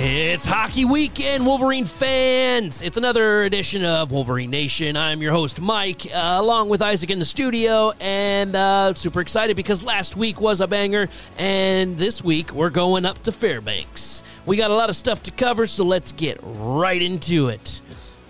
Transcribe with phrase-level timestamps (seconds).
[0.00, 2.82] It's hockey weekend, Wolverine fans.
[2.82, 4.96] It's another edition of Wolverine Nation.
[4.96, 9.56] I'm your host, Mike, uh, along with Isaac in the studio, and uh, super excited
[9.56, 14.22] because last week was a banger, and this week we're going up to Fairbanks.
[14.46, 17.80] We got a lot of stuff to cover, so let's get right into it.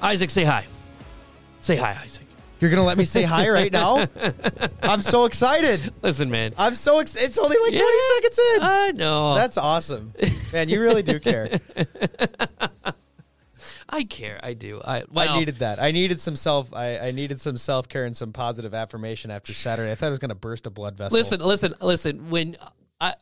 [0.01, 0.65] Isaac, say hi.
[1.61, 2.28] Say hi, Isaac.
[2.61, 4.07] You're gonna let me say hi right now?
[4.83, 5.93] I'm so excited.
[6.03, 6.55] Listen, man.
[6.59, 7.27] I'm so excited.
[7.27, 8.63] It's only like 20 seconds in.
[8.63, 9.35] I know.
[9.35, 10.13] That's awesome,
[10.53, 10.69] man.
[10.69, 11.59] You really do care.
[13.91, 14.39] I care.
[14.43, 14.83] I do.
[14.85, 15.81] I, well, I needed that.
[15.81, 16.75] I needed some self.
[16.75, 19.91] I, I needed some self care and some positive affirmation after Saturday.
[19.91, 21.17] I thought I was gonna burst a blood vessel.
[21.17, 22.29] Listen, listen, listen.
[22.31, 22.57] When
[23.01, 23.15] I,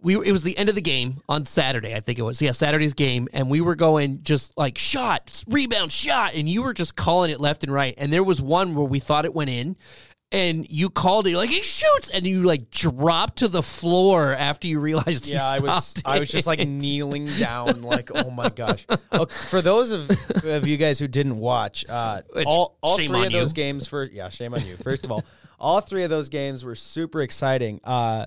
[0.00, 1.94] we, it was the end of the game on Saturday.
[1.94, 2.40] I think it was.
[2.40, 6.72] Yeah, Saturday's game, and we were going just like shot, rebound, shot, and you were
[6.72, 7.94] just calling it left and right.
[7.98, 9.76] And there was one where we thought it went in,
[10.30, 14.66] and you called it like he shoots, and you like dropped to the floor after
[14.66, 15.28] you realized.
[15.28, 15.88] Yeah, I was.
[15.88, 18.86] stopped I was just like kneeling down, like, oh my gosh.
[19.12, 20.10] Okay, for those of,
[20.44, 23.38] of you guys who didn't watch, uh, Which, all all shame three on of you.
[23.40, 24.78] those games for yeah, shame on you.
[24.78, 25.22] First of all,
[25.60, 27.78] all three of those games were super exciting.
[27.84, 28.24] Uh,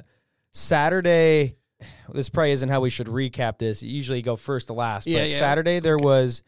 [0.55, 1.57] Saturday,
[2.13, 3.83] this probably isn't how we should recap this.
[3.83, 5.37] You usually go first to last, Yeah, but yeah.
[5.37, 6.41] Saturday there was.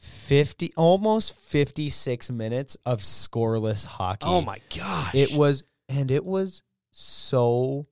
[0.00, 4.26] 50 almost 56 minutes of scoreless hockey.
[4.26, 5.14] Oh my gosh!
[5.14, 7.86] It was, and it was so.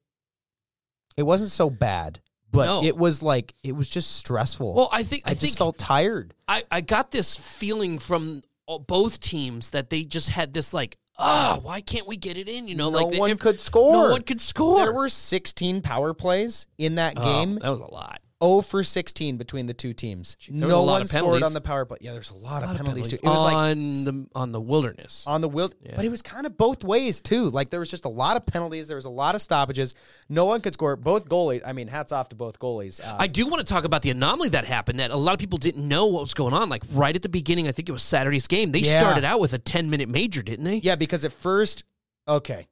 [1.17, 2.85] It wasn't so bad, but No.
[2.85, 4.75] it was like it was just stressful.
[4.75, 4.91] well.
[4.93, 6.35] I think I, I, just think felt tired.
[6.47, 8.43] I, I got this feeling from
[8.87, 12.67] both teams that they just had this like, ah, why can't we get it in?
[12.69, 13.93] You know, no like they- one if- could score.
[13.93, 14.77] No one could score.
[14.79, 17.59] There were 16 power plays in that Oh, game.
[17.61, 18.21] that was a lot.
[18.43, 20.37] 0 for 16 between the two teams.
[20.51, 21.99] no one scored on the power play.
[22.01, 23.17] Yeah, there's a lot, A of lot penalties, too.
[23.17, 25.25] It was like on the on the wilderness.
[25.27, 25.93] on the wild, Yeah.
[25.97, 27.51] but it was kind of both ways too.
[27.51, 28.89] Like there was just a lot of penalties.
[28.89, 29.95] There was a lot of stoppages.
[30.29, 30.97] No one could score.
[30.97, 31.63] Both goalies.
[31.65, 33.01] I mean, hats off to both goalies.
[33.01, 35.39] Uh, I do want to talk about the anomaly that happened that a lot of
[35.39, 36.69] people didn't know what was going on.
[36.69, 38.73] Like right at the beginning, I think it was Saturday's game.
[38.73, 39.01] They Yeah.
[39.01, 40.77] started out with a 10 minute major, didn't they?
[40.77, 41.85] Yeah, because at first,
[42.27, 42.67] okay,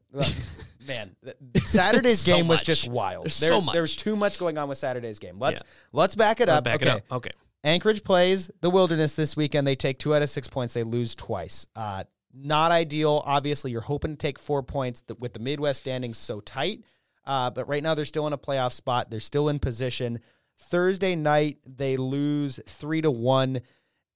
[0.87, 1.17] man,
[1.65, 2.67] Saturday's So game was much.
[2.67, 3.25] just wild.
[3.27, 3.73] There's there, so much.
[3.73, 5.39] there was too much going on with Saturday's game.
[5.39, 5.71] Let's Yeah.
[5.93, 6.65] let's back it up.
[6.65, 7.13] Back okay, it up.
[7.13, 7.31] Okay.
[7.63, 9.67] Anchorage plays the Wilderness this weekend.
[9.67, 10.73] They take two out of six points.
[10.75, 11.67] They lose twice.
[11.77, 13.23] Uh, not ideal.
[13.27, 16.85] Obviously, you're hoping to take four points with the Midwest standings so tight.
[17.27, 19.11] Uh, but right now, they're still in a playoff spot.
[19.11, 20.21] They're still in position.
[20.59, 23.61] Thursday night, they lose three to one.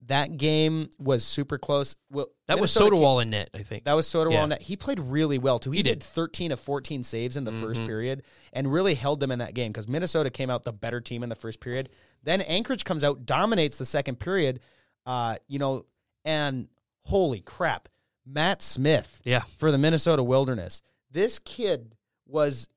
[0.07, 1.97] That game was super close.
[2.11, 3.85] Well, That was Minnesota Sodawall in net, I think.
[3.85, 4.33] that was Soderwall.
[4.33, 4.47] Yeah.
[4.47, 4.63] net.
[4.63, 5.71] He played really well too.
[5.71, 6.01] He, He did.
[6.01, 6.03] did.
[6.05, 7.87] 13 of 14 saves in the first Mhm.
[7.87, 8.23] period
[8.53, 11.31] and really held them in that game because Minnesota came out the better team in
[11.31, 11.89] the first period.
[12.23, 14.61] Then Anchorage comes out, dominates the second period.
[15.07, 15.87] Uh, you know,
[16.25, 16.69] and
[17.05, 17.89] holy crap,
[18.27, 19.43] Matt Smith yeah.
[19.59, 20.83] for the Minnesota Wilderness.
[21.11, 21.95] This kid
[22.27, 22.69] was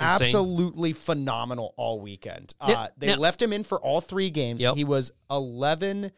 [0.00, 0.22] Insane.
[0.26, 2.54] absolutely phenomenal all weekend.
[2.60, 4.60] Uh, they now- left him in for all three games.
[4.62, 4.74] Yep.
[4.76, 6.12] He was 11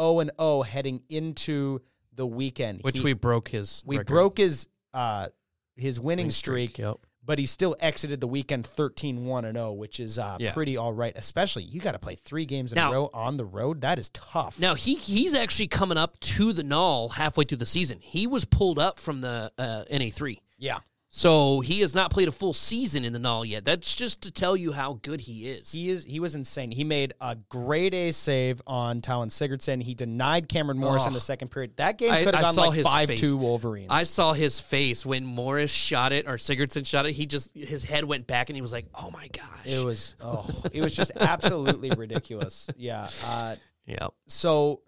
[0.00, 1.80] 0 and 0 heading into
[2.14, 2.80] the weekend.
[2.82, 3.82] Which He- we broke his.
[3.86, 4.06] we record.
[4.12, 5.28] broke his uh
[5.76, 6.98] his winning Winning streak, Yep.
[7.24, 10.52] but he still exited the weekend 13-1 and 0, which is uh Yeah.
[10.52, 11.12] pretty all right.
[11.16, 13.80] Especially you got to play 3 games in Now- a row on the road.
[13.82, 14.58] That is tough.
[14.58, 18.00] Now he he's actually coming up to the null halfway through the season.
[18.02, 20.80] He was pulled up from the uh, NA three, yeah.
[21.12, 23.64] So he has not played a full season in the null yet.
[23.64, 25.72] That's just to tell you how good he is.
[25.72, 26.70] He is he was insane.
[26.70, 29.82] He made a great A save on Talon Sigurdsson.
[29.82, 31.14] He denied Cameron Morris in Oh.
[31.14, 31.76] the second period.
[31.78, 33.34] That game could have gone like his 5-2.
[33.34, 33.88] Wolverines.
[33.90, 37.12] I saw his face when Morris shot it or Sigurdsson shot it.
[37.12, 40.14] He just his head went back and he was like, "Oh my gosh!" it was
[40.20, 42.68] oh, it was just absolutely ridiculous.
[42.76, 43.08] Yeah.
[43.26, 43.56] Uh
[43.86, 44.08] yeah.
[44.28, 44.82] so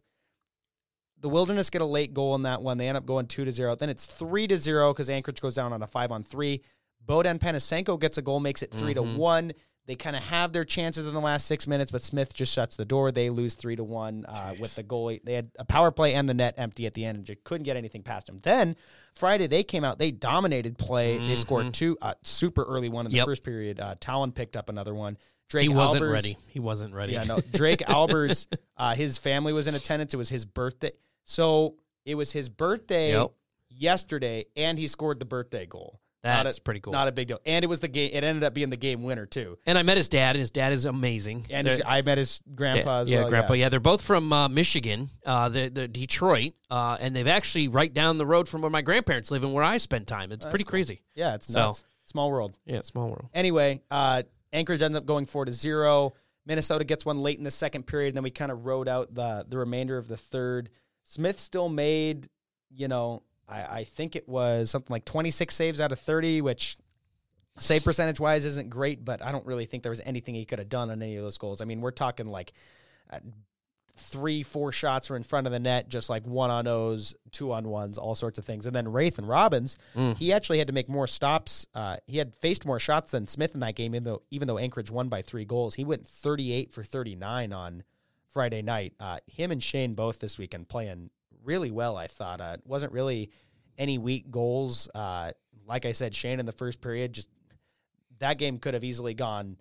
[1.23, 2.77] the Wilderness get a late goal in that one.
[2.79, 3.75] They end up going two to zero.
[3.75, 6.61] Then it's three to zero because Anchorage goes down on a five on three.
[7.07, 9.17] Bodan Panasenko gets a goal, makes it 3 to Mhm.
[9.17, 9.53] one.
[9.87, 12.77] They kind of have their chances in the last six minutes, but Smith just shuts
[12.77, 13.11] the door.
[13.11, 15.21] They lose three to one uh, with the goalie.
[15.25, 17.65] They had a power play and the net empty at the end, and just couldn't
[17.65, 18.39] get anything past them.
[18.45, 18.77] Then
[19.17, 21.19] Friday they came out, they dominated play.
[21.19, 23.27] They scored two uh, super early one in the Yep.
[23.27, 23.81] first period.
[23.81, 25.19] Uh, Talon picked up another one.
[25.49, 26.37] Drake He wasn't Albers- ready.
[26.49, 27.15] He wasn't ready.
[27.15, 27.41] yeah, no.
[27.53, 28.47] Drake Albers,
[28.77, 30.15] uh, his family was in attendance.
[30.15, 30.93] It was his birthday.
[31.25, 33.31] So it was his birthday Yep.
[33.69, 35.99] yesterday, and he scored the birthday goal.
[36.23, 36.93] That's a- pretty cool.
[36.93, 37.41] Not a big deal.
[37.45, 38.11] And it was the game.
[38.13, 39.59] It ended up being the game winner too.
[39.67, 41.47] and I met his dad, and his dad is amazing.
[41.51, 43.23] And his, I met his grandpa yeah, as well.
[43.25, 43.53] yeah, grandpa.
[43.55, 43.69] Yeah.
[43.71, 48.19] they're both from uh, Michigan, uh, the the Detroit, uh, and they've actually right down
[48.19, 50.31] the road from where my grandparents live and where I spend time.
[50.31, 50.71] It's pretty cool.
[50.71, 51.01] crazy.
[51.17, 51.85] Yeah, it's So- nuts.
[52.05, 52.57] Small world.
[52.67, 53.29] Yeah, small world.
[53.33, 54.23] Anyway, uh,
[54.53, 56.13] Anchorage ends up going four to zero.
[56.47, 59.13] Minnesota gets one late in the second period, and then we kind of rode out
[59.15, 60.69] the the remainder of the third.
[61.05, 62.29] Smith still made,
[62.75, 66.77] you know, I, I think it was something like 26 saves out of 30, which
[67.59, 70.59] save percentage wise isn't great, but I don't really think there was anything he could
[70.59, 71.61] have done on any of those goals.
[71.61, 72.53] I mean, we're talking like
[73.11, 73.19] uh,
[73.97, 77.53] three, four shots were in front of the net, just like one on O's, two
[77.53, 78.65] on ones, all sorts of things.
[78.67, 80.17] And then Rathan Robbins, Mm.
[80.17, 81.67] he actually had to make more stops.
[81.75, 84.57] Uh, he had faced more shots than Smith in that game, even though even though
[84.59, 85.75] Anchorage won by three goals.
[85.75, 87.83] He went 38 for 39 on
[88.33, 88.95] Friday night.
[88.99, 91.11] Uh, him and Shane both this weekend playing
[91.45, 91.97] really well.
[91.97, 93.31] I thought uh, it wasn't really
[93.79, 94.89] any weak goals.
[94.95, 95.33] Uh,
[95.67, 97.29] like I said, Shane in the first period just
[98.19, 99.57] that game could have easily gone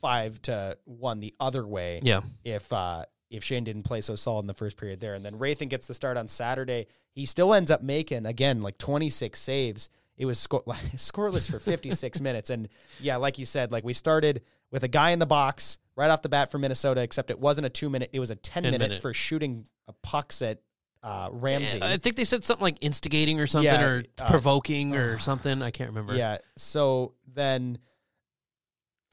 [0.00, 2.20] five to one the other way Yeah.
[2.44, 5.14] if uh, if Shane didn't play so solid in the first period there.
[5.14, 6.86] And then Rathan gets the start on Saturday.
[7.12, 9.88] He still ends up making again like 26 saves.
[10.18, 10.64] It was sco-
[10.96, 12.50] scoreless for 56 minutes.
[12.50, 12.68] And
[13.00, 16.22] yeah, like you said, like we started with a guy in the box right off
[16.22, 18.72] the bat for Minnesota, except it wasn't a two minute, it was a 10, 10
[18.72, 19.02] minute, minute.
[19.02, 20.60] for shooting a pucks at
[21.02, 21.82] uh, Ramsey.
[21.82, 25.60] I think they said something like instigating or something Yeah, or uh, provoking or something.
[25.62, 26.14] I can't remember.
[26.14, 26.38] Yeah.
[26.56, 27.78] So then,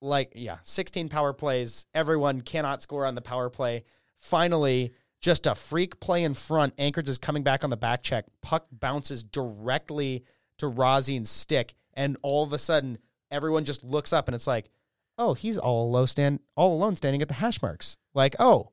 [0.02, 1.86] like, yeah, 16 power plays.
[1.94, 3.86] Everyone cannot score on the power play.
[4.18, 6.74] Finally, just a freak play in front.
[6.78, 8.26] Anchorage is coming back on the back check.
[8.42, 10.24] Puck bounces directly
[10.60, 11.74] to Rosin's stick.
[11.96, 13.00] And all of a sudden,
[13.32, 14.70] everyone just looks up and it's like,
[15.20, 17.98] oh, he's all alone, stand, all alone standing at the hash marks.
[18.16, 18.72] Like, oh,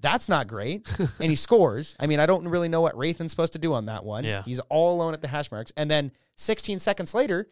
[0.00, 0.86] that's not great.
[0.98, 1.96] and he scores.
[1.98, 4.22] I mean, I don't really know what Rathan's supposed to do on that one.
[4.24, 4.42] Yeah.
[4.42, 5.72] He's all alone at the hash marks.
[5.76, 7.48] And then 16 seconds later,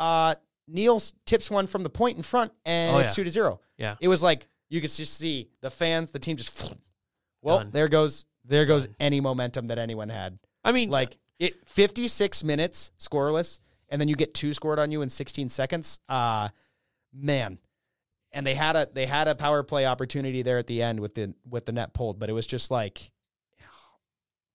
[0.00, 0.34] uh,
[0.66, 3.14] Neil tips one from the point in front and Oh, it's yeah.
[3.22, 3.60] two to zero.
[3.78, 3.94] Yeah.
[4.00, 6.74] It was like you could just see the fans, the team just
[7.42, 7.70] well, Done.
[7.70, 8.94] there goes there goes Done.
[9.00, 10.38] any momentum that anyone had.
[10.64, 15.02] I mean, Like it 56 minutes scoreless, and then you get two scored on you
[15.02, 16.00] in 16 seconds.
[16.08, 16.48] Uh
[17.18, 17.58] man.
[18.32, 21.14] And they had a they had a power play opportunity there at the end with
[21.14, 23.10] the with the net pulled, but it was just like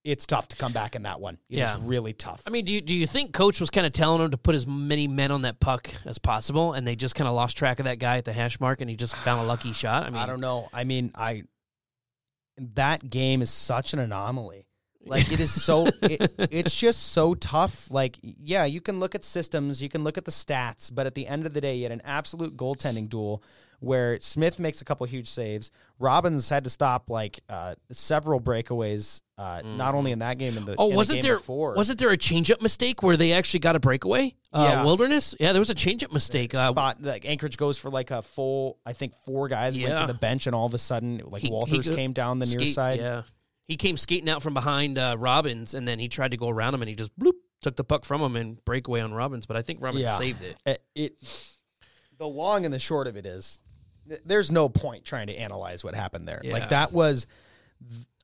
[0.04, 1.38] it's tough to come back in that one.
[1.48, 1.76] It's Yeah.
[1.80, 2.42] really tough.
[2.46, 4.54] I mean, do you, do you think coach was kind of telling him to put
[4.54, 7.78] as many men on that puck as possible, and they just kind of lost track
[7.78, 10.02] of that guy at the hash mark, and he just found a lucky shot?
[10.04, 10.68] I mean, I don't know.
[10.74, 11.44] I mean, I
[12.74, 14.66] that game is such an anomaly.
[15.06, 17.90] Like it is so it, it's just so tough.
[17.90, 21.14] Like yeah, you can look at systems, you can look at the stats, but at
[21.14, 23.42] the end of the day, you had an absolute goaltending duel
[23.80, 25.70] where Smith makes a couple huge saves.
[25.98, 30.64] Robbins had to stop like uh, several breakaways, uh, not only in that game in
[30.64, 31.74] the Oh, in wasn't game there before.
[31.74, 34.34] wasn't there a changeup mistake where they actually got a breakaway?
[34.54, 34.84] Uh, Yeah.
[34.84, 35.34] Wilderness.
[35.38, 36.54] Yeah, there was a changeup mistake.
[36.54, 38.78] Uh, spot like Anchorage goes for like a full.
[38.86, 41.48] I think four guys went to the bench, and all of a sudden, like He-
[41.48, 43.00] he Walters go- came down the near side.
[43.00, 43.22] Yeah,
[43.66, 46.74] he came skating out from behind uh, Robbins, and then he tried to go around
[46.74, 47.32] him, and he just bloop
[47.62, 49.46] took the puck from him and breakaway on Robbins.
[49.46, 50.16] But I think Robbins Yeah.
[50.18, 50.56] saved it.
[50.66, 51.56] it, it
[52.18, 53.58] the long and the short of it is
[54.08, 56.52] th- there's no point trying to analyze what happened there Yeah.
[56.52, 57.26] like that was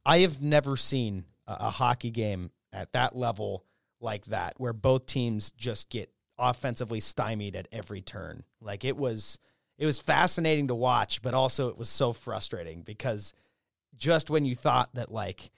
[0.07, 3.65] i have never seen a, a hockey game at that level
[4.01, 9.39] like that where both teams just get offensively stymied at every turn like it was
[9.77, 13.35] it was fascinating to watch but also it was so frustrating because
[13.97, 15.51] just when you thought that like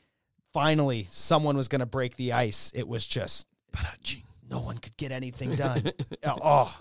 [0.52, 3.46] finally someone was going to break the ice it was just
[4.50, 5.93] no one could get anything done
[6.25, 6.76] oh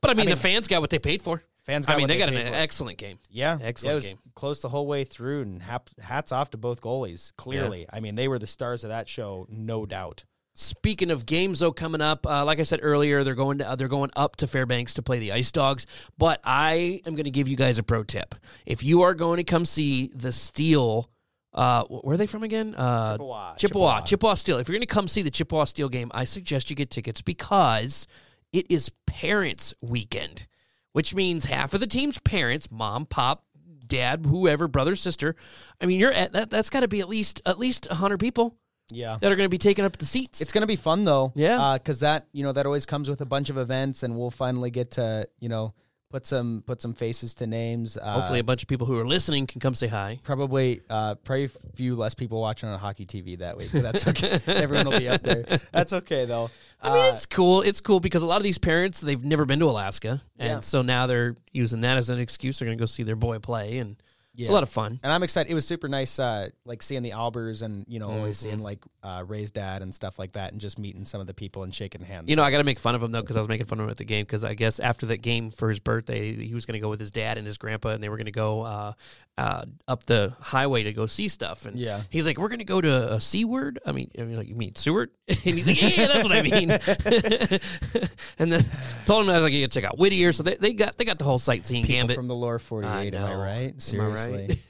[0.00, 1.42] But I mean, mean- the fans got what they paid for.
[1.64, 2.52] Fans I mean, they they got an for.
[2.54, 3.18] excellent game.
[3.30, 4.18] Yeah, Excellent game.
[4.34, 5.62] close the whole way through, and
[5.98, 7.34] hats off to both goalies.
[7.36, 10.26] Clearly, I mean, they were the stars of that show, no doubt.
[10.56, 13.74] Speaking of games, though, coming up, uh, like I said earlier, they're going to, uh,
[13.74, 15.84] they're going up to Fairbanks to play the Ice Dogs.
[16.16, 18.36] But I am going to give you guys a pro tip.
[18.64, 21.10] If you are going to come see the Steel,
[21.52, 22.76] uh, where are they from again?
[22.76, 24.00] Uh, Chippewa, Chippewa, Chippewa.
[24.02, 24.58] Chippewa Steel.
[24.58, 27.20] If you're going to come see the Chippewa Steel game, I suggest you get tickets
[27.20, 28.06] because
[28.52, 30.46] it is Parents Weekend,
[30.92, 33.44] which means half of the team's parents, mom, pop,
[33.88, 35.34] dad, whoever, brother, sister.
[35.80, 36.50] I mean, you're at that.
[36.50, 38.56] That's got to be at least at least hundred people
[38.90, 40.40] Yeah, that are going to be taking up the seats.
[40.40, 41.32] it's gonna be fun though.
[41.34, 41.78] Yeah.
[41.78, 44.70] because that you know that always comes with a bunch of events, and we'll finally
[44.70, 45.72] get to you know
[46.10, 47.96] put some put some faces to names.
[47.96, 50.20] Uh, Hopefully, a bunch of people who are listening can come say hi.
[50.22, 53.70] Probably, uh, probably a few less people watching on hockey TV that week.
[53.72, 54.38] That's okay.
[54.46, 55.60] Everyone will be up there.
[55.72, 56.50] That's okay though.
[56.82, 57.62] I mean, Uh, it's cool.
[57.62, 60.60] It's cool because a lot of these parents they've never been to Alaska, and Yeah.
[60.60, 62.58] so now they're using that as an excuse.
[62.58, 63.96] They're going to go see their boy play, and
[64.36, 64.98] it's a lot of fun.
[65.02, 65.50] and I'm excited.
[65.50, 68.48] It was super nice, uh, like seeing the Albers and you know always Mm-hmm.
[68.50, 71.34] seeing like uh, Ray's dad and stuff like that, and just meeting some of the
[71.34, 72.28] people and shaking hands.
[72.28, 73.78] You know, I got to make fun of him though because I was making fun
[73.80, 76.54] of him at the game because I guess after that game for his birthday, he
[76.54, 78.32] was going to go with his dad and his grandpa, and they were going to
[78.32, 78.92] go uh,
[79.38, 81.66] uh, up the highway to go see stuff.
[81.66, 82.02] And Yeah.
[82.10, 84.48] he's like, "We're going to go to a C word." I mean, I mean, like
[84.48, 85.10] you mean Seward?
[85.28, 86.70] and he's like, "Yeah, yeah, that's what I mean."
[88.38, 88.64] and then
[89.06, 90.96] told him I was like, "You got to check out Whittier." So they, they got
[90.96, 92.16] they got the whole sightseeing People gambit.
[92.16, 93.14] from the lower 48.
[93.14, 93.92] Am I right?
[93.94, 94.62] Am Seriously.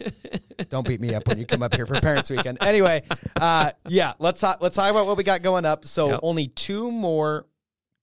[0.70, 2.58] Don't beat me up when you come up here for Parents Weekend.
[2.60, 3.02] Anyway,
[3.36, 4.58] uh, yeah, let's talk.
[4.60, 5.84] Let's talk about what we got going up.
[5.86, 6.20] So Yep.
[6.22, 7.46] only two more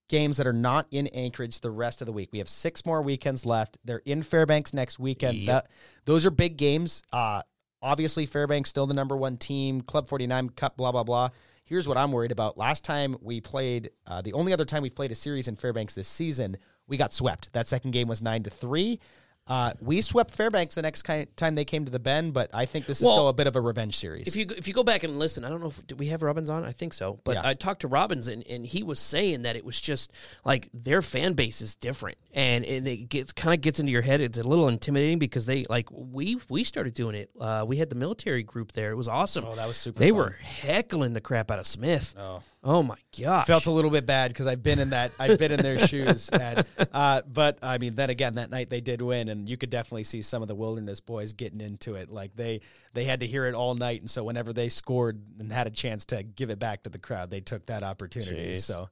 [0.09, 2.29] games that are not in Anchorage the rest of the week.
[2.33, 3.77] We have six more weekends left.
[3.85, 5.37] They're in Fairbanks next weekend.
[5.37, 5.47] Yep.
[5.47, 5.71] That,
[6.05, 7.01] those are big games.
[7.13, 7.41] Uh,
[7.81, 9.81] obviously, Fairbanks still the number one team.
[9.81, 11.29] Club 49 Cup, blah, blah, blah.
[11.63, 12.57] Here's what I'm worried about.
[12.57, 15.95] Last time we played, uh, the only other time we've played a series in Fairbanks
[15.95, 17.53] this season, we got swept.
[17.53, 18.99] That second game was 9 to 3.
[19.47, 22.65] Uh, we swept Fairbanks the next ki- time they came to the Ben, but I
[22.65, 24.27] think this is Well, still a bit of a revenge series.
[24.27, 26.21] If you if you go back and listen, I don't know if did we have
[26.21, 26.63] Robbins on.
[26.63, 27.41] I think so, but Yeah.
[27.43, 30.11] I talked to Robbins and, and he was saying that it was just
[30.45, 34.03] like their fan base is different, and, and it gets kind of gets into your
[34.03, 34.21] head.
[34.21, 37.31] It's a little intimidating because they like we we started doing it.
[37.37, 38.91] Uh, we had the military group there.
[38.91, 39.43] It was awesome.
[39.45, 40.17] oh, that was super they fun.
[40.17, 42.13] were heckling the crap out of Smith.
[42.17, 42.41] Oh.
[42.63, 43.47] Oh my gosh!
[43.47, 46.29] felt a little bit bad because I've been in that I've been in their shoes,
[46.29, 46.63] and,
[46.93, 50.03] uh, but I mean, then again, that night they did win, and you could definitely
[50.03, 52.11] see some of the wilderness boys getting into it.
[52.11, 52.61] Like they
[52.93, 55.71] they had to hear it all night, and so whenever they scored and had a
[55.71, 58.53] chance to give it back to the crowd, they took that opportunity.
[58.53, 58.61] Jeez.
[58.61, 58.89] So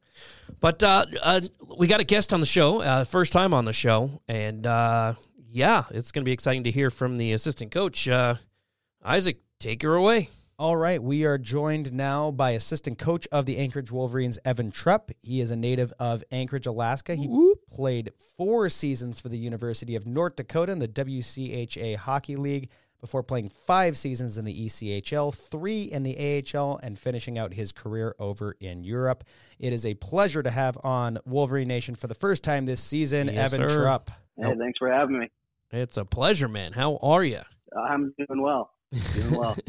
[0.60, 1.42] But uh, uh,
[1.78, 5.14] we got a guest on the show, uh, first time on the show, and uh,
[5.52, 8.36] yeah, it's going to be exciting to hear from the assistant coach, uh,
[9.04, 9.42] Isaac.
[9.60, 10.30] Take her away.
[10.60, 15.10] All right, we are joined now by assistant coach of the Anchorage Wolverines, Evan Trupp.
[15.24, 17.16] He is a native of Anchorage, Alaska.
[17.16, 17.30] He
[17.70, 23.24] played four seasons for the University of North Dakota in the WCHA Hockey League before
[23.24, 28.14] playing five seasons in the ECHL, three in the AHL, and finishing out his career
[28.20, 29.24] over in Europe.
[29.60, 33.28] It is a pleasure to have on Wolverine Nation for the first time this season,
[33.28, 33.84] Yes, Evan sir.
[33.84, 34.12] Trupp.
[34.36, 35.32] Hey, thanks for having me.
[35.72, 36.74] It's a pleasure, man.
[36.74, 37.40] How are you?
[37.82, 38.72] I'm doing well.
[39.16, 39.58] Doing well.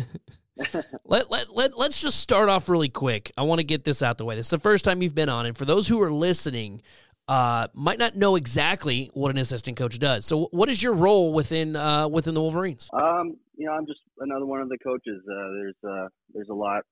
[1.04, 3.32] Let, let, let, let's just start off really quick.
[3.36, 4.36] I want to get this out the way.
[4.36, 6.82] This is the first time you've been on, and for those who are listening,
[7.28, 10.26] uh, might not know exactly what an assistant coach does.
[10.26, 12.88] So, what is your role within uh, within the Wolverines?
[12.92, 15.22] um, you know, I'm just another one of the coaches.
[15.30, 16.82] Uh, there's uh, there's a lot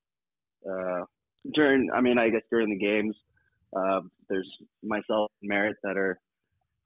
[0.68, 1.04] uh,
[1.54, 1.90] during.
[1.94, 3.16] I mean, I guess during the games,
[3.76, 4.48] uh, there's
[4.82, 6.20] myself and Merritt that are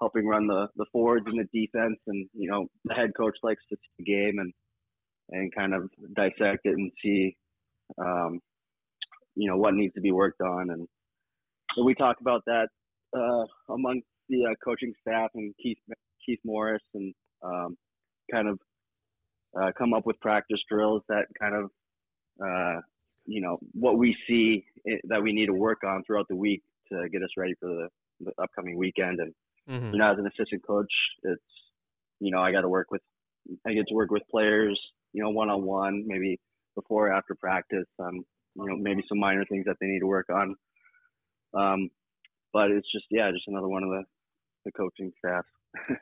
[0.00, 3.62] helping run the the forwards and the defense, and you know, the head coach likes
[3.70, 4.52] to see the game and
[5.32, 7.36] and kind of dissect it and see,
[7.98, 8.40] um,
[9.34, 10.86] you know, what needs to be worked on, and
[11.74, 12.68] so we talk about that
[13.16, 15.78] uh, among the uh, coaching staff and Keith
[16.24, 17.76] Keith Morris and um,
[18.30, 18.58] kind of
[19.60, 21.70] uh, come up with practice drills that kind of
[22.44, 22.80] uh,
[23.26, 26.62] you know what we see i that we need to work on throughout the week
[26.90, 27.88] to get us ready for the,
[28.20, 29.20] the upcoming weekend.
[29.20, 29.32] And
[29.68, 29.92] Mm-hmm.
[29.92, 31.42] you know, as an assistant coach, it's
[32.20, 33.02] you know I got to work with
[33.66, 34.78] I get to work with players,
[35.12, 36.38] you know, one on one, maybe
[36.74, 37.86] before or after practice.
[37.98, 40.56] Um, you know, maybe some minor things that they need to work on.
[41.54, 41.90] Um,
[42.52, 44.02] but it's just yeah, just another one of the
[44.64, 45.44] the coaching staff.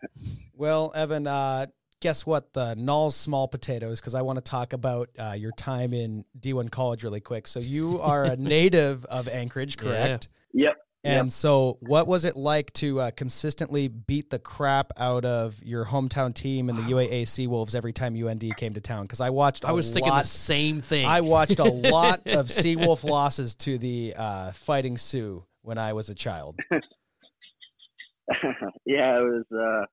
[0.56, 1.68] Well, Evan, uh,
[2.00, 2.52] guess what?
[2.52, 6.70] The Null's small potatoes, because I want to talk about uh, your time in D1
[6.70, 7.46] college really quick.
[7.46, 9.82] So you are a native of Anchorage, Yeah.
[9.82, 10.28] correct?
[10.52, 10.76] Yep.
[11.02, 15.86] And so, what was it like to uh, consistently beat the crap out of your
[15.86, 19.04] hometown team and the UAA Seawolves every time UND came to town?
[19.04, 19.64] Because I watched.
[19.64, 21.06] I I was thinking the same thing.
[21.06, 26.10] I watched a lot of Seawolf losses to the uh, Fighting Sioux when I was
[26.10, 26.58] a child.
[28.84, 29.44] yeah, it was.
[29.50, 29.86] Uh,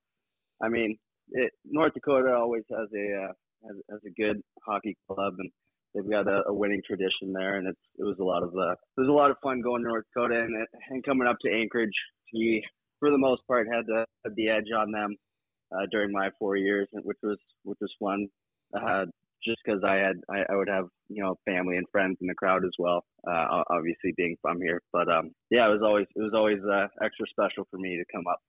[0.63, 0.97] I mean,
[1.31, 3.31] it, North Dakota always has a uh,
[3.65, 5.51] has, has a good hockey club, and
[5.97, 7.57] they've got a, a winning tradition there.
[7.57, 9.83] And it's it was a lot of uh, it was a lot of fun going
[9.83, 11.89] to North Dakota and and coming up to Anchorage.
[12.33, 12.63] We,
[12.99, 15.15] for the most part, had the had the edge on them
[15.71, 18.27] uh, during my four years, which was which was fun.
[18.75, 19.05] Uh,
[19.43, 22.35] just because I had I, I would have you know family and friends in the
[22.35, 23.03] crowd as well.
[23.27, 26.87] Uh, obviously being from here, but um, yeah, it was always it was always uh,
[27.03, 28.39] extra special for me to come up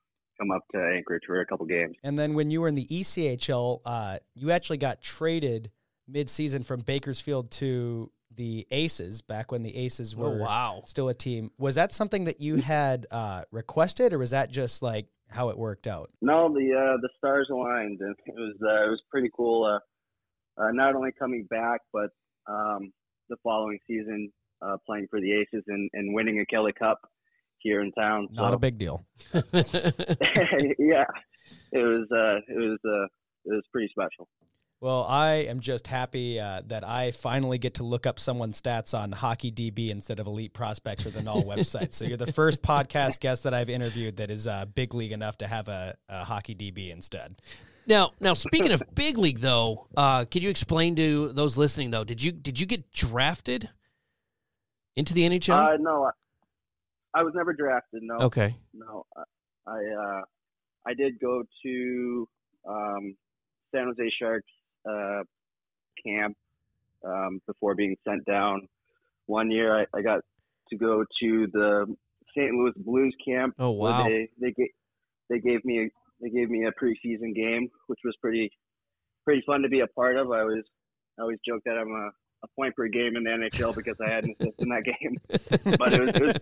[0.41, 1.97] come up to Anchorage for a couple games.
[2.05, 5.73] And then when you were in the ECHL, uh, you actually got traded
[6.09, 10.83] mid-season from Bakersfield to the Aces back when the Aces oh, were wow.
[10.87, 11.51] still a team.
[11.59, 15.59] Was that something that you had uh, requested, or was that just like how it
[15.59, 16.11] worked out?
[16.23, 19.65] No, the uh, the stars aligned, and it was uh, it was pretty cool.
[19.65, 22.11] Uh, uh, not only coming back, but
[22.49, 22.93] um,
[23.29, 27.01] the following season uh, playing for the Aces and, and winning a Kelly Cup
[27.59, 28.29] here in town.
[28.33, 29.05] Not So- a big deal.
[29.43, 31.05] yeah,
[31.73, 33.05] it was uh, it was uh,
[33.45, 34.29] it was pretty special.
[34.81, 38.97] Well, I am just happy uh, that I finally get to look up someone's stats
[38.97, 41.93] on Hockey DB instead of Elite Prospects or the Null website.
[41.93, 45.39] So you're the first podcast guest that I've interviewed that is uh, big league enough
[45.39, 47.35] to have a, a Hockey DB instead.
[47.89, 52.05] Now, now speaking of big league, though, uh, can you explain to those listening though?
[52.05, 53.71] Did you did you get drafted
[54.95, 55.75] into the NHL?
[55.75, 58.03] Uh, no, I, I was never drafted.
[58.05, 58.55] No, okay.
[58.75, 59.23] no, I
[59.67, 60.23] I, uh,
[60.87, 62.29] I did go to
[62.69, 63.17] um,
[63.75, 64.51] San Jose Sharks
[64.89, 65.23] uh,
[66.05, 66.37] camp
[67.05, 68.69] um, before being sent down.
[69.27, 70.21] One year, I, I got
[70.71, 71.97] to go to the
[72.37, 72.53] St.
[72.53, 73.55] Louis Blues camp.
[73.59, 74.05] Oh wow!
[74.05, 74.69] They they gave
[75.29, 75.91] they gave me a,
[76.23, 78.51] they gave me a preseason game, which was pretty
[79.25, 80.31] pretty fun to be a part of.
[80.31, 80.65] I always
[81.19, 82.11] I always joke that I'm a,
[82.45, 85.17] a point per game in the NHL because I had an assist in that game.
[85.79, 86.35] but it was, it was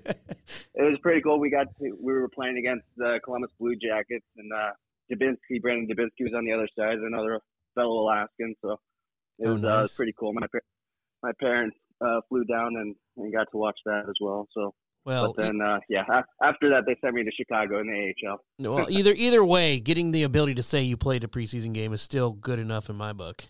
[0.74, 1.40] it was pretty cool.
[1.40, 4.70] We got to, we were playing against the Columbus Blue Jackets and uh,
[5.10, 7.40] Dubinsky, Brandon Dubinsky was on the other side, another
[7.76, 8.54] fellow Alaskan.
[8.62, 8.72] So
[9.38, 10.32] it Oh, was, uh, it was pretty cool.
[10.32, 10.46] My
[11.22, 14.48] my parents uh, flew down and, and got to watch that as well.
[14.52, 16.02] So Well, but then uh, yeah,
[16.42, 18.74] after that they sent me to Chicago in the AHL.
[18.74, 22.02] well, either either way, getting the ability to say you played a preseason game is
[22.02, 23.44] still good enough in my book.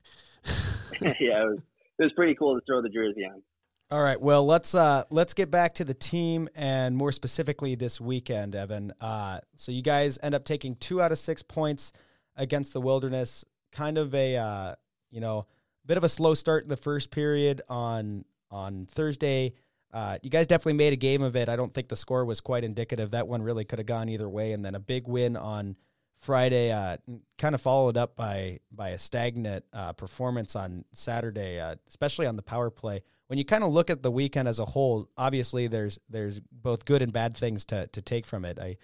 [1.00, 1.58] yeah, it was
[1.98, 3.42] it was pretty cool to throw the jersey on.
[3.88, 4.20] All right.
[4.20, 8.92] Well, let's uh let's get back to the team and more specifically this weekend, Evan.
[9.00, 11.92] Uh so you guys end up taking 2 out of 6 points
[12.36, 13.44] against the Wilderness.
[13.72, 14.74] Kind of a uh
[15.10, 15.46] you know,
[15.86, 19.54] bit of a slow start in the first period on on Thursday.
[19.92, 21.48] Uh, you guys definitely made a game of it.
[21.48, 23.12] I don't think the score was quite indicative.
[23.12, 24.52] That one really could have gone either way.
[24.52, 25.76] And then a big win on
[26.18, 26.96] Friday, uh,
[27.38, 32.36] kind of followed up by by a stagnant uh, performance on Saturday, uh, especially on
[32.36, 33.02] the power play.
[33.28, 36.84] When you kind of look at the weekend as a whole, obviously there's there's both
[36.84, 38.58] good and bad things to to take from it.
[38.58, 38.76] I,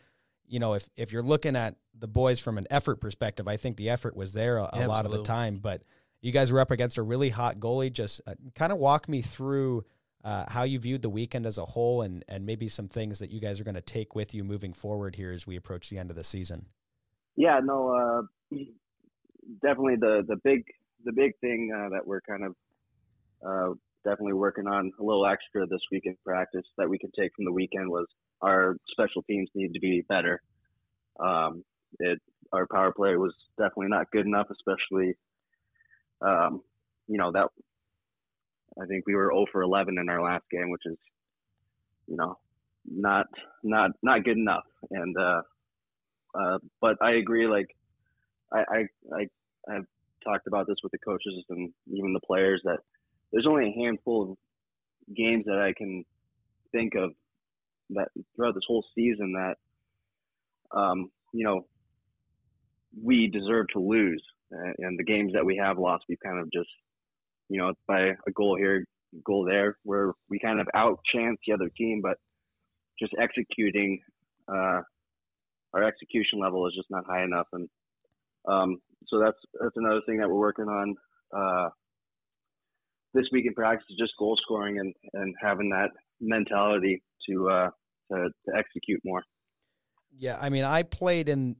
[0.52, 3.78] you know, if if you're looking at the boys from an effort perspective, I think
[3.78, 5.56] the effort was there a, a lot of the time.
[5.56, 5.82] But
[6.20, 7.90] you guys were up against a really hot goalie.
[7.90, 9.86] Just uh, kind of walk me through
[10.22, 13.30] uh, how you viewed the weekend as a whole, and and maybe some things that
[13.30, 15.96] you guys are going to take with you moving forward here as we approach the
[15.96, 16.66] end of the season.
[17.34, 18.58] Yeah, no, uh,
[19.62, 20.64] definitely the the big
[21.02, 22.54] the big thing uh, that we're kind of
[23.42, 27.32] uh, definitely working on a little extra this week in practice that we could take
[27.34, 28.06] from the weekend was
[28.40, 30.40] our special teams need to be better.
[31.20, 31.64] Um,
[31.98, 32.20] it
[32.52, 35.14] our power play was definitely not good enough, especially
[36.20, 36.62] um,
[37.08, 37.48] you know that
[38.80, 40.96] I think we were 0 for 11 in our last game, which is
[42.06, 42.38] you know
[42.90, 43.26] not
[43.62, 44.64] not not good enough.
[44.90, 45.42] And uh,
[46.34, 47.46] uh, but I agree.
[47.46, 47.68] Like
[48.52, 48.78] I, I
[49.16, 49.86] I I've
[50.24, 52.78] talked about this with the coaches and even the players that
[53.32, 54.36] there's only a handful of
[55.14, 56.04] games that I can
[56.70, 57.12] think of
[57.90, 59.56] that throughout this whole season that
[60.76, 61.66] um, you know
[63.02, 66.68] we deserve to lose, and the games that we have lost, we kind of just
[67.48, 68.86] you know by a goal here,
[69.24, 72.18] goal there, where we kind of outchance the other team, but
[72.98, 74.00] just executing.
[74.48, 74.80] Uh,
[75.74, 77.66] our execution level is just not high enough, and
[78.46, 80.94] um, so that's that's another thing that we're working on
[81.34, 81.68] uh,
[83.14, 87.70] this week in practice is just goal scoring and, and having that mentality to uh,
[88.10, 89.22] to, to execute more.
[90.16, 91.56] Yeah, I mean, I played in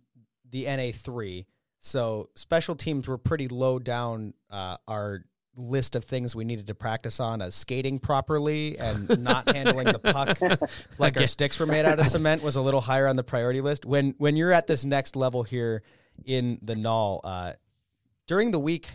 [0.50, 1.46] the NA three,
[1.80, 5.24] so special teams were pretty low down uh, our
[5.56, 9.98] list of things we needed to practice on as skating properly and not handling the
[9.98, 10.38] puck
[10.98, 13.60] like our sticks were made out of cement was a little higher on the priority
[13.60, 13.84] list.
[13.84, 15.82] When when you're at this next level here
[16.24, 17.52] in the null, uh,
[18.26, 18.88] during the week,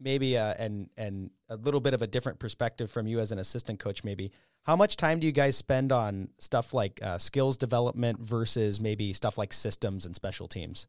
[0.00, 3.38] maybe uh, and and a little bit of a different perspective from you as an
[3.38, 4.32] assistant coach, maybe.
[4.64, 9.12] How much time do you guys spend on stuff like uh, skills development versus maybe
[9.12, 10.86] stuff like systems and special teams?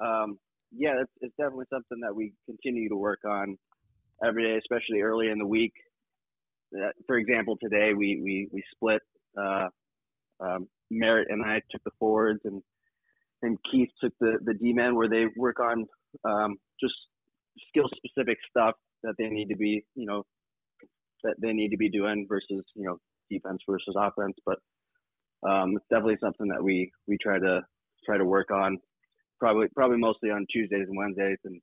[0.00, 0.38] Um,
[0.70, 3.56] yeah, it's, it's definitely something that we continue to work on
[4.24, 5.72] every day, especially early in the week.
[6.76, 9.00] Uh, for example, today we we we split.
[9.36, 9.68] Uh,
[10.40, 12.62] um, Merritt and I took the forwards, and
[13.42, 15.86] and Keith took the the D men, where they work on
[16.24, 16.94] um, just
[17.70, 20.24] skill specific stuff that they need to be, you know,
[21.24, 22.98] that they need to be doing versus you know
[23.30, 24.36] defense versus offense.
[24.44, 24.58] But
[25.48, 27.62] um, it's definitely something that we we try to
[28.04, 28.78] try to work on
[29.38, 31.60] probably probably mostly on Tuesdays and Wednesdays, and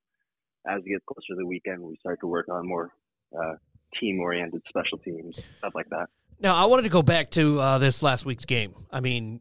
[0.67, 2.91] as it gets closer to the weekend, we start to work on more
[3.38, 3.54] uh,
[4.00, 6.08] team-oriented special teams, stuff like that.
[6.39, 8.74] Now, I wanted to go back to uh, this last week's game.
[8.91, 9.39] I mean,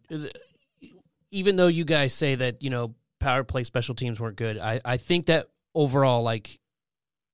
[1.30, 4.80] even though you guys say that you know power play special teams weren't good, I,
[4.85, 6.61] I think that overall, like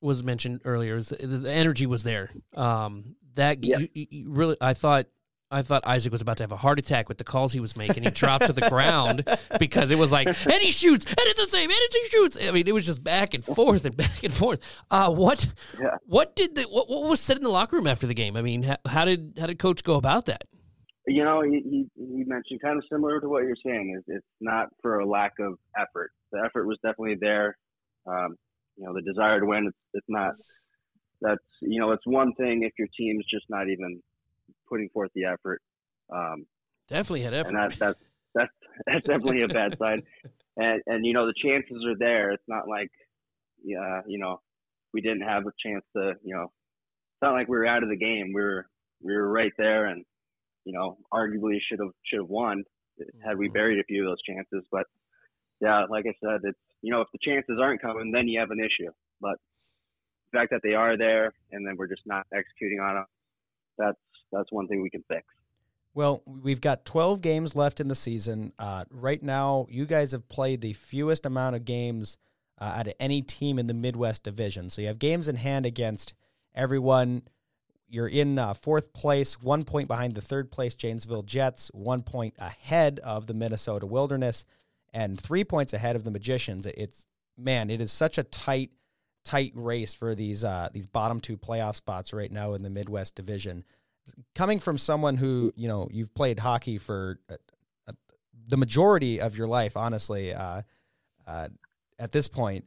[0.01, 2.31] was mentioned earlier, is the, the energy was there.
[2.57, 3.79] Um, that Yeah.
[3.79, 5.07] you, you- really, I thought.
[5.53, 7.77] I thought Isaac was about to have a heart attack with the calls he was
[7.77, 8.05] making.
[8.05, 9.25] He dropped to the ground
[9.59, 12.39] because it was like, and he shoots, and it's the same, and he shoots.
[12.41, 14.61] I mean, it was just back and forth and back and forth.
[14.93, 15.97] Uh, what, Yeah.
[16.07, 18.37] what did the what, what was said in the locker room after the game?
[18.37, 20.45] I mean, how, how did how did coach go about that?
[21.09, 23.97] You know, he, he he mentioned kind of similar to what you're saying.
[23.99, 26.13] Is it's not for a lack of effort.
[26.31, 27.57] The effort was definitely there.
[28.07, 28.37] Um,
[28.81, 29.69] you know, the desire to win.
[29.69, 30.35] It's, it's not.
[31.23, 34.03] That's you know, it's one thing if your team's just not even
[34.69, 35.63] putting forth the effort.
[36.13, 36.47] Um,
[36.89, 37.47] Definitely had effort.
[37.49, 37.99] and that, that's
[38.35, 38.53] that's
[38.87, 40.03] that's definitely a bad sign.
[40.57, 42.33] And and you know the chances are there.
[42.33, 42.91] It's not like,
[43.65, 44.41] yeah, you know,
[44.95, 47.91] we didn't have a chance to, you know, it's not like we were out of
[47.91, 48.33] the game.
[48.35, 48.67] We were
[49.03, 50.05] we were right there, and
[50.65, 52.65] you know, arguably should have should have won
[53.25, 53.55] had we Mhm.
[53.55, 54.67] buried a few of those chances.
[54.73, 54.87] But
[55.61, 58.51] yeah, like I said, it's you know, if the chances aren't coming, then you have
[58.51, 58.91] an issue.
[59.21, 59.37] But
[60.33, 63.07] the fact that they are there and then we're just not executing on them,
[63.79, 63.99] that's
[64.33, 65.25] that's one thing we can fix.
[65.93, 68.53] Well, we've got 12 games left in the season.
[68.59, 72.17] Uh, right now, you guys have played the fewest amount of games
[72.59, 74.71] uh, out of any team in the Midwest Division.
[74.71, 76.15] So you have games in hand against
[76.55, 77.23] everyone.
[77.89, 82.35] You're in uh, fourth place, one point behind the third place Janesville Jets, one point
[82.39, 84.45] ahead of the Minnesota Wilderness,
[84.93, 86.67] and three points ahead of the Magicians.
[86.67, 88.71] It's man, it is such a tight,
[89.25, 93.15] tight race for these uh, these bottom two playoff spots right now in the Midwest
[93.15, 93.65] Division
[94.35, 97.37] coming from someone who you know you've played hockey for uh,
[97.89, 97.93] uh,
[98.49, 100.63] the majority of your life, honestly, uh,
[101.27, 101.49] uh,
[101.99, 102.65] at this point,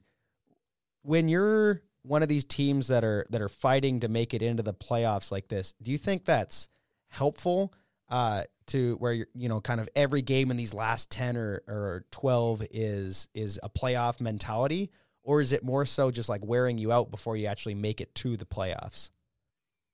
[1.01, 4.63] when you're one of these teams that are that are fighting to make it into
[4.63, 6.67] the playoffs like this, do you think that's
[7.09, 7.73] helpful
[8.09, 11.63] uh, to where you're you know kind of every game in these last ten or,
[11.67, 14.91] or twelve is is a playoff mentality,
[15.23, 18.13] or is it more so just like wearing you out before you actually make it
[18.15, 19.11] to the playoffs?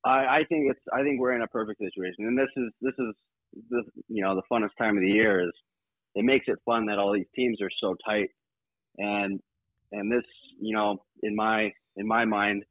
[0.06, 2.94] I, I think it's I think we're in a perfect situation, and this is this
[3.00, 3.16] is
[3.70, 5.52] the you know the funnest time of the year is
[6.16, 8.30] it makes it fun that all these teams are so tight,
[8.98, 9.40] and
[9.92, 10.26] and this
[10.60, 12.64] you know in my in my mind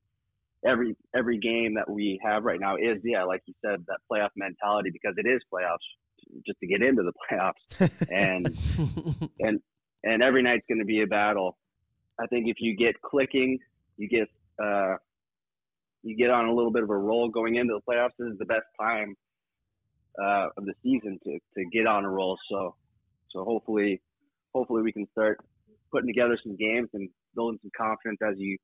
[0.67, 4.31] every every game that we have right now is yeah like you said that playoff
[4.37, 5.77] mentality because it is playoffs
[6.47, 8.49] just to get into the playoffs and
[9.41, 9.61] and
[10.05, 11.57] and every night's going to be a battle.
[12.21, 13.59] I think if you get clicking,
[13.97, 14.29] you get
[14.63, 14.97] uh,
[16.03, 18.11] you get on a little bit of a roll going into the playoffs.
[18.19, 19.15] This is the best time
[20.21, 22.37] uh, of the season to to get on a roll.
[22.51, 22.75] So
[23.31, 24.01] so hopefully
[24.55, 25.39] hopefully we can start
[25.93, 28.59] putting together some games and building some confidence as you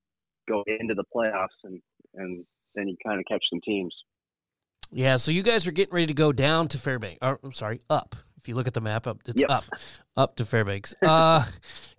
[0.49, 1.81] go into the playoffs and
[2.15, 3.95] and then you kind of catch some teams.
[4.93, 7.19] Yeah, so you guys are getting ready to go down to Fairbanks.
[7.23, 8.15] Or, I'm sorry, up.
[8.37, 9.51] If you look at the map, up it's Yep.
[9.51, 9.65] up,
[10.19, 10.95] up to Fairbanks.
[11.03, 11.45] Uh,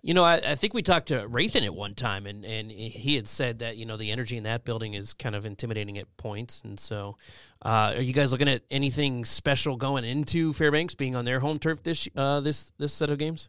[0.00, 3.16] you know, I, I think we talked to Rathan at one time, and and he
[3.16, 6.16] had said that you know the energy in that building is kind of intimidating at
[6.16, 7.16] points, and so
[7.62, 11.58] uh, are you guys looking at anything special going into Fairbanks, being on their home
[11.58, 13.48] turf this uh, this this set of games?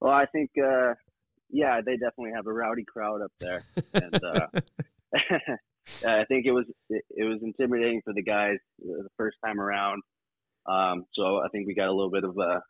[0.00, 0.94] Well, I think uh,
[1.50, 3.62] yeah, they definitely have a rowdy crowd up there,
[3.94, 4.46] and uh,
[6.06, 10.02] I think it was it, it was intimidating for the guys the first time around.
[10.66, 12.62] Um, so I think we got a little bit of a, a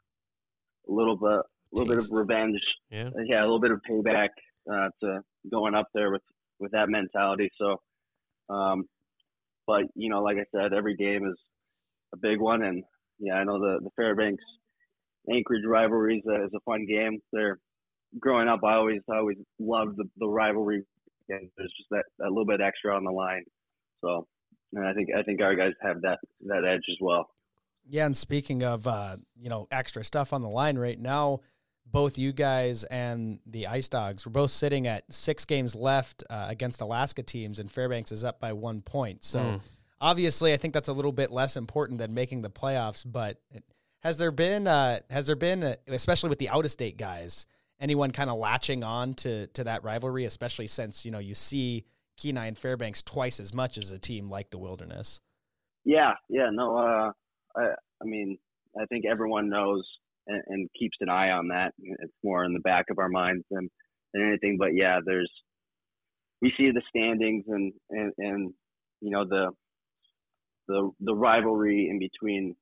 [0.89, 2.11] little bit a little Taste.
[2.11, 2.61] bit of revenge,
[2.91, 3.11] Yeah.
[3.27, 4.29] yeah, a little bit of payback
[4.73, 6.23] uh, to going up there with
[6.61, 7.51] with that mentality.
[7.61, 7.77] So,
[8.55, 8.85] um,
[9.67, 11.37] but you know, like I said, every game is
[12.15, 12.85] a big one, and
[13.19, 14.45] yeah, I know the the Fairbanks
[15.31, 17.19] Anchorage rivalry is a, is a fun game.
[17.33, 17.59] They're
[18.19, 18.61] growing up.
[18.65, 20.85] I always I always loved the, the rivalry,
[21.29, 23.45] and there's just that, that little bit extra on the line.
[24.01, 24.27] So,
[24.73, 27.29] and I think I think our guys have that that edge as well.
[27.91, 31.41] Yeah, and speaking of uh, you know extra stuff on the line right now,
[31.87, 36.47] both you guys and the Ice Dogs were both sitting at six games left uh,
[36.51, 39.25] against Alaska teams, and Fairbanks is up by one point.
[39.25, 39.61] So Mm.
[40.01, 43.05] obviously, I think that's a little bit less important than making the playoffs.
[43.11, 43.41] But
[44.03, 47.47] has there been uh, has there been uh, especially with the out of state guys
[47.81, 51.85] anyone kind of latching on to to that rivalry, especially since you know you see
[52.17, 55.21] Kenai and Fairbanks twice as much as a team like the Wilderness.
[55.85, 57.13] Yeah, yeah, no, uh,
[57.57, 58.37] I, I mean,
[58.79, 59.87] I think everyone knows
[60.27, 61.73] and, and keeps an eye on that.
[61.79, 63.71] It's more in the back of our minds than,
[64.13, 64.57] than anything.
[64.59, 65.31] But yeah, there's,
[66.43, 68.53] we see the standings and, and, and,
[69.01, 69.51] you know, the,
[70.67, 72.55] the, the rivalry in between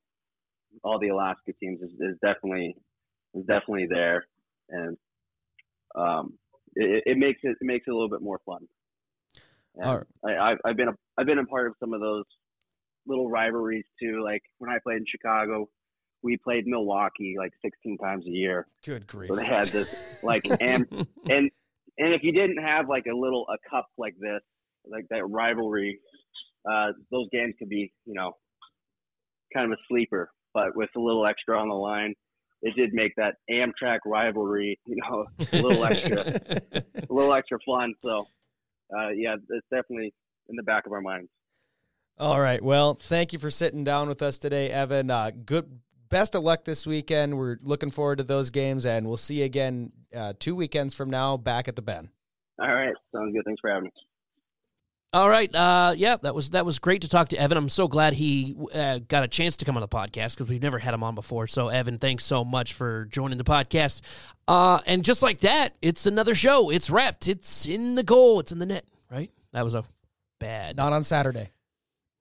[0.83, 2.75] all the Alaska teams is, is definitely,
[3.33, 4.25] is definitely there.
[4.69, 4.95] And,
[5.95, 6.33] um,
[6.75, 8.67] it, it makes it, it makes it a little bit more fun.
[9.75, 10.37] And All right.
[10.37, 12.25] I, I've, I've been a, I've been a part of some of those
[13.05, 14.21] little rivalries too.
[14.23, 15.69] Like when I played in Chicago,
[16.23, 18.67] we played Milwaukee like 16 times a year.
[18.83, 19.29] Good grief!
[19.29, 20.85] So they had this like and
[21.29, 21.51] and
[21.97, 24.41] and if you didn't have like a little a cup like this,
[24.89, 25.99] like that rivalry,
[26.69, 28.33] uh, those games could be you know
[29.53, 30.31] kind of a sleeper.
[30.53, 32.15] But with a little extra on the line,
[32.61, 37.93] it did make that Amtrak rivalry you know a little extra a little extra fun.
[38.03, 38.27] So
[38.95, 40.13] uh, yeah, it's definitely
[40.49, 41.29] in the back of our minds.
[42.19, 42.63] All right.
[42.63, 45.11] Well, thank you for sitting down with us today, Evan.
[45.11, 45.79] Uh, good.
[46.09, 47.37] Best of luck this weekend.
[47.37, 51.09] We're looking forward to those games, and we'll see you again uh, two weekends from
[51.09, 52.09] now back at the Ben.
[52.59, 53.43] All right, sounds good.
[53.45, 53.91] Thanks for having me.
[55.13, 55.53] All right.
[55.55, 57.57] Uh, yeah, that was that was great to talk to Evan.
[57.57, 60.61] I'm so glad he uh, got a chance to come on the podcast because we've
[60.61, 61.47] never had him on before.
[61.47, 64.01] So, Evan, thanks so much for joining the podcast.
[64.47, 66.69] Uh, and just like that, it's another show.
[66.69, 67.27] It's wrapped.
[67.29, 68.41] It's in the goal.
[68.41, 68.85] It's in the net.
[69.09, 69.31] Right?
[69.53, 69.85] That was a
[70.39, 70.75] bad.
[70.75, 71.51] Not on Saturday.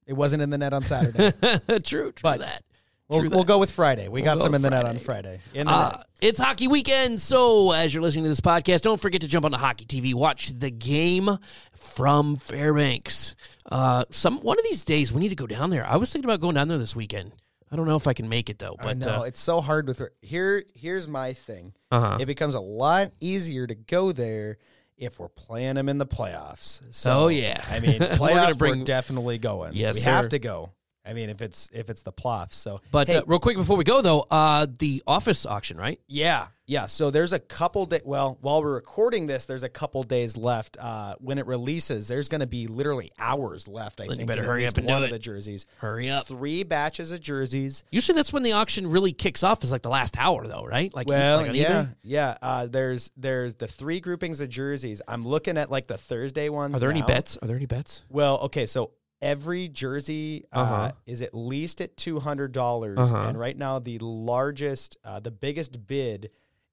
[0.07, 1.33] It wasn't in the net on Saturday.
[1.81, 1.81] true.
[1.81, 2.63] True But- that.
[3.09, 4.09] We'll, we'll go with Friday.
[4.09, 5.41] We got go some in the net on Friday.
[5.55, 6.07] In the Uh, net.
[6.21, 9.53] it's hockey weekend, so as you're listening to this podcast, don't forget to jump on
[9.53, 11.39] the hockey TV, watch the game
[11.75, 13.37] from Fairbanks.
[13.71, 15.87] Uh, some one of these days we need to go down there.
[15.87, 17.33] I was thinking about going down there this weekend.
[17.71, 19.61] I don't know if I can make it though, I but know uh, it's so
[19.61, 20.65] hard with here.
[20.75, 21.75] Here's my thing.
[21.91, 22.19] uh-huh.
[22.21, 24.59] It becomes a lot easier to go there
[24.97, 26.81] if we're playing them in the playoffs.
[26.95, 27.63] So, Oh, yeah.
[27.71, 28.17] I mean, We're gonna
[28.55, 28.61] playoffs.
[28.61, 29.75] We're, definitely going.
[29.75, 30.11] Yes, we sir.
[30.11, 30.71] have to go.
[31.07, 32.55] I mean, if it's if it's the playoffs.
[32.55, 36.01] So, But hey, uh, real quick before we go though, uh, the office auction, right?
[36.09, 36.87] Yeah, yeah.
[36.87, 38.01] So there's a couple day.
[38.05, 40.77] Well, while we're recording this, there's a couple days left.
[40.81, 44.01] Uh, when it releases, there's going to be literally hours left.
[44.01, 44.29] I Then you think.
[44.29, 45.13] better hurry up and do one of it.
[45.13, 45.67] the jerseys.
[45.79, 46.27] Hurry up.
[46.27, 47.85] Three batches of jerseys.
[47.93, 49.63] Usually that's when the auction really kicks off.
[49.63, 50.93] Is like the last hour though, right?
[50.95, 52.37] Like Well, like yeah, yeah.
[52.43, 55.01] Uh, there's there's the three groupings of jerseys.
[55.07, 56.77] I'm looking at like the Thursday ones.
[56.77, 57.39] Are there any bets?
[57.41, 58.05] Are there any bets?
[58.09, 58.91] Well, okay, so
[59.23, 60.93] every jersey uh, Uh-huh.
[61.07, 63.17] is at least at two hundred dollars, Uh-huh.
[63.29, 66.31] and right now the largest, uh, the biggest bid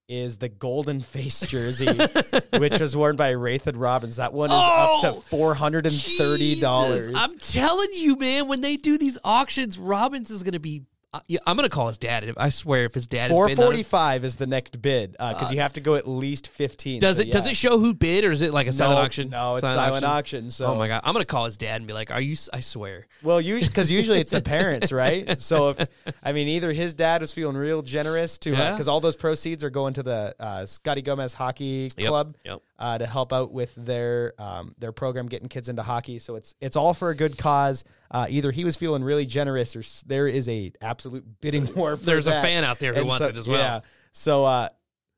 [0.10, 1.88] is the golden face jersey,
[2.58, 4.18] which was worn by Rathan Robbins.
[4.18, 7.12] That one is up to Oh, four hundred and thirty dollars.
[7.16, 8.48] I'm telling you, man.
[8.50, 10.84] When they do these auctions, Robbins is going to be.
[11.14, 12.34] Uh, I'm going to call his dad.
[12.38, 15.74] I swear, if his dad Four forty five is the next bid because you have
[15.74, 17.00] to go at least fifteen.
[17.00, 17.32] Does So, it?
[17.32, 19.30] Does it show who bid, or is it like a silent no, auction?
[19.30, 20.50] No, it's silent, auction.
[20.50, 22.36] So Oh my god, I'm going to call his dad and be like, "Are you?
[22.52, 25.40] I swear." Well, usually because usually it's the parents, right?
[25.42, 25.88] So if
[26.24, 28.72] I mean, either his dad was feeling real generous to Yeah.
[28.72, 32.62] because all those proceeds are going to the uh, Scotty Gomez Hockey Yep, Club yep.
[32.84, 36.20] Uh, to help out with their um, their program getting kids into hockey.
[36.20, 37.84] So it's it's all for a good cause.
[38.12, 41.96] Uh, either he was feeling really generous, or there is a absolute bidding war.
[41.98, 43.60] For There's a fan out there who And wants so- it as well.
[43.60, 43.80] Yeah.
[44.12, 44.70] So uh,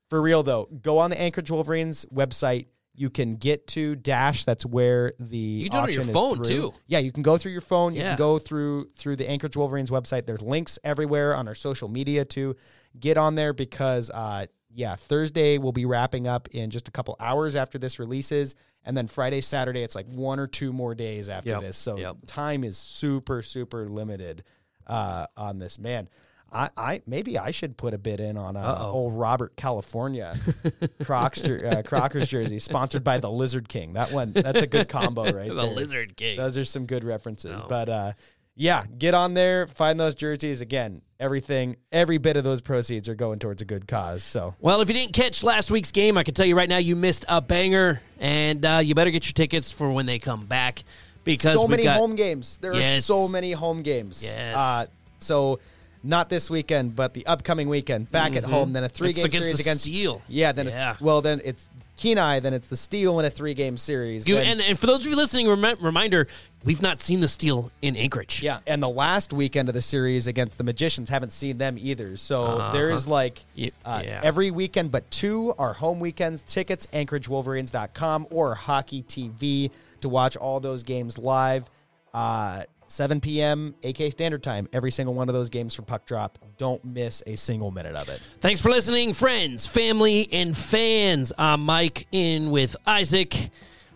[0.09, 2.67] for real though, go on the Anchorage Wolverines website.
[2.97, 4.45] You can get to Dash.
[4.45, 6.45] That's where the You can do it on your phone, through.
[6.45, 6.73] too.
[6.87, 7.93] Yeah, you can go through your phone.
[7.93, 8.09] You Yeah.
[8.11, 10.25] can go through through the Anchorage Wolverines website.
[10.25, 12.55] There's links everywhere on our social media too.
[12.97, 14.45] Get on there because uh,
[14.75, 18.95] yeah, Thursday we'll be wrapping up in just a couple hours after this releases, and
[18.95, 21.77] then Friday, Saturday it's like one or two more days after Yep, this.
[21.77, 22.17] So yep.
[22.27, 24.43] time is super super limited
[24.85, 26.09] uh, on this man.
[26.51, 30.35] I, I maybe I should put a bid in on uh, old Robert California
[31.03, 33.93] Crocs uh, Crockers jersey sponsored by the Lizard King.
[33.93, 35.65] That one that's a good combo right the there.
[35.65, 36.37] Lizard King.
[36.37, 37.59] Those are some good references.
[37.59, 37.65] No.
[37.67, 38.13] But uh,
[38.55, 40.61] yeah, get on there, find those jerseys.
[40.61, 44.23] Again, everything, every bit of those proceeds are going towards a good cause.
[44.23, 46.77] So Well, if you didn't catch last week's game, I can tell you right now
[46.77, 50.45] you missed a banger, and uh, you better get your tickets for when they come
[50.45, 50.83] back
[51.23, 52.57] because so many got, home games.
[52.57, 54.23] There are so many home games.
[54.23, 54.55] Yes.
[54.55, 54.85] Uh,
[55.19, 55.59] so
[56.03, 58.73] not this weekend, but the upcoming weekend, back at home.
[58.73, 59.25] Then a three Mm-hmm.
[59.25, 60.21] It's game series the against Steel.
[60.29, 60.51] Yeah.
[60.51, 60.91] Then Yeah.
[60.91, 62.39] It's, well, then it's Kenai.
[62.39, 64.27] Then it's the Steel in a three game series.
[64.27, 66.27] You, Then- and, and for those of you listening, remi- reminder:
[66.63, 68.41] we've not seen the steel in Anchorage.
[68.41, 72.17] Yeah, and the last weekend of the series against the Magicians haven't seen them either.
[72.17, 73.39] So there is like
[73.85, 74.21] uh, yeah.
[74.23, 76.41] every weekend, but two are home weekends.
[76.43, 81.69] Tickets AnchorageWolverines.com or Hockey TV to watch all those games live.
[82.13, 83.75] Uh, 7 p.m.
[83.83, 84.67] AK Standard Time.
[84.71, 86.39] Every single one of those games for Puck Drop.
[86.57, 88.21] Don't miss a single minute of it.
[88.41, 91.33] Thanks for listening, friends, family, and fans.
[91.37, 93.49] I'm Mike in with Isaac.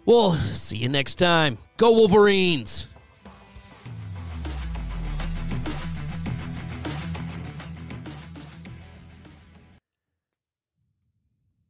[0.05, 1.57] We'll see you next time.
[1.77, 2.88] Go Wolverines!